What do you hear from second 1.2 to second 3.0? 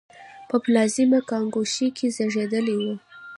کاګوشی کې زېږېدلی و.